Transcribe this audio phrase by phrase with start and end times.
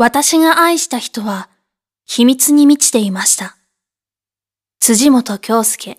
[0.00, 1.48] 私が愛した人は
[2.06, 3.56] 秘密に満ちていました。
[4.78, 5.98] 辻本京介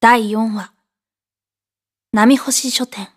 [0.00, 0.72] 第4話
[2.12, 3.08] 波星書店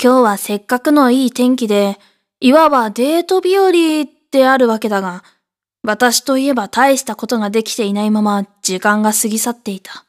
[0.00, 1.98] 今日はせっかくのいい天気で、
[2.38, 3.72] いわばデート日和
[4.30, 5.24] であるわけだが、
[5.82, 10.05] 私といえば大したことができていないまま時間が過ぎ去っていた。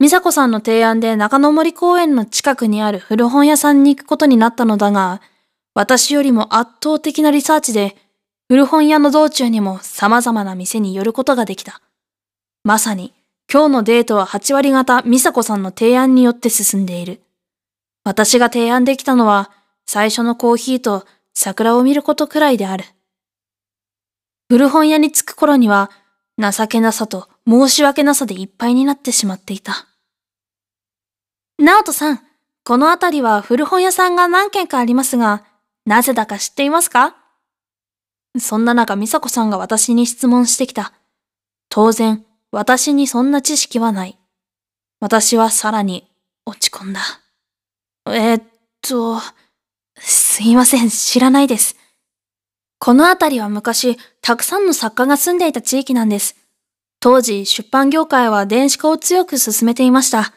[0.00, 5.20] 美佐子さんの提案で中野森公園の近くにある古本屋さんに行くことになったのだが、
[5.74, 7.96] 私よりも圧倒的なリサーチで、
[8.48, 11.82] 古本屋の道中にも様々な店に寄ることができた。
[12.62, 13.12] まさに、
[13.52, 17.20] 今日のデートは8割方美佐子さんの提案によって進んでいる。
[18.04, 19.50] 私が提案できたのは、
[19.84, 22.84] 最初のコーヒーと桜を見ることくらいである。
[24.48, 25.90] 古本屋に着く頃には、
[26.38, 29.86] 情けなさと申し訳なさでいっぱいになってしまっていた。
[31.58, 32.20] ナオトさん、
[32.62, 35.44] この辺りは古本屋さんが何軒かありますが、
[35.86, 37.16] なぜだか知っていますか？
[38.38, 40.92] そんな中、美佐子さんが私に質問してきた。
[41.70, 44.18] 当然、私にそんな知識はない。
[45.00, 46.06] 私はさらに
[46.44, 47.00] 落ち込んだ。
[48.06, 48.42] えー、っ
[48.82, 49.20] と、
[49.96, 51.76] すいません、知らないです。
[52.78, 56.36] この辺りは昔、たくさんの作家が住んでいた地域なんです。
[57.00, 60.32] 当時、出版業界は電子化を強く進めていました。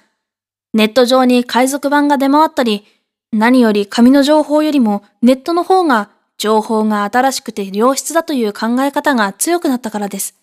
[0.73, 2.85] ネット上に海賊版が出回ったり、
[3.31, 10.35] 何より紙の情報よりもネットの方が情報が新しくて良質だという考え方が強くなったからです。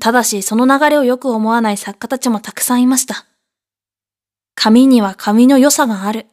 [0.00, 3.26] ただしその流れをよく思わない作家たちもたくさんいました。
[4.54, 6.26] 紙には紙の良さがある。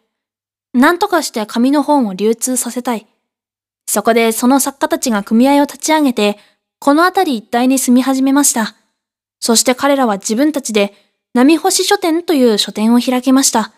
[0.73, 3.07] 何とかして紙の本を流通させたい。
[3.87, 6.37] そこでその作家たちが組合を立ち上げて、
[6.79, 8.75] この辺り一帯に住み始めました。
[9.39, 10.93] そして彼らは自分たちで
[11.33, 13.73] 波星書店という書店を開きました。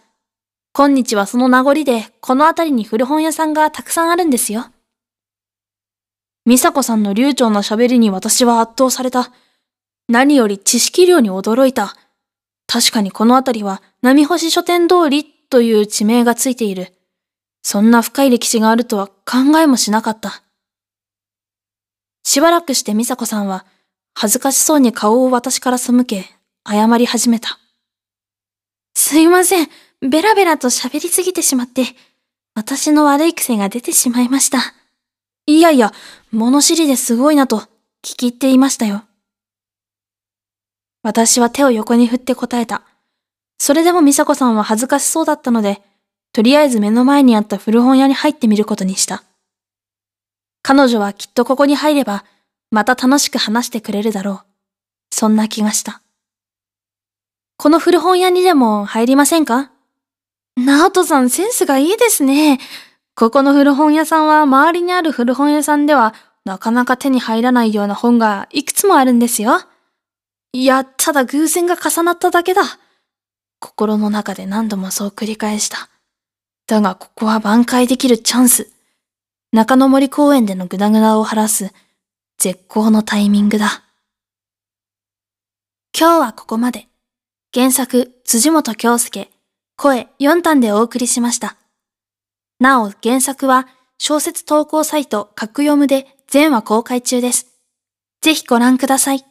[0.73, 4.67] 今日はその名残で、この辺りに古本屋さんがたくさんあるんですよ。
[6.45, 9.31] 美佐子さんの流暢な喋りに私は圧倒された。
[10.07, 11.95] 何より知識量に驚いた。
[12.67, 16.93] 確かにこの辺りは波星書店通りという地名がついている。
[17.63, 20.43] そんな深い歴史があるとは考えもしなかった。
[22.37, 23.65] しばらくして美佐子さんは
[24.13, 26.23] 恥ずかしそうに顔を私から背け、
[26.69, 27.57] 謝り始めた。
[28.93, 29.67] すいません。
[30.07, 31.85] ベラベラと喋りすぎてしまって、
[32.53, 34.59] 私の悪い癖が出てしまいました。
[35.47, 35.91] いやいや、
[36.31, 37.57] 物知りですごいなと
[38.03, 39.01] 聞き入っていましたよ。
[41.01, 42.83] 私は手を横に振って答えた。
[43.57, 45.81] それでも美佐子さんは恥ずかしそうだったので、
[46.33, 49.23] とりあえず目の前にあった古本屋に入ってみることにした。
[50.67, 52.25] 彼女はきっとここに入れば、
[52.71, 55.15] また楽しく話してくれるだろう。
[55.15, 56.01] そんな気がした。
[57.55, 59.71] この古本屋にでも入りませんか？
[60.57, 62.59] ナオトさんセンスがいいですね。
[63.15, 66.13] ここの古本屋さんは周りにある古本屋さんでは
[66.43, 69.61] なかなか手に入らないような本がいくつもあるんですよ。
[70.51, 72.63] いや、ただ偶然が重なっただけだ。
[73.61, 75.87] 心の中で何度もそう繰り返した。
[76.67, 78.69] だがここは挽回できるチャンス。
[79.53, 81.71] 中野森公園でのグダグダを晴らす
[82.37, 83.83] 絶好のタイミングだ。
[85.97, 86.87] 今日はここまで。
[87.53, 89.31] 原作、辻本京介、
[89.77, 91.55] 声4単でお送りしました。
[92.59, 97.47] なお、原作は小説投稿サイト、格読むで全話公開中です。
[98.21, 99.25] ぜひご覧ください。